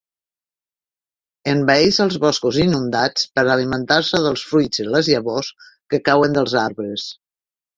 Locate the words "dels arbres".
6.41-7.07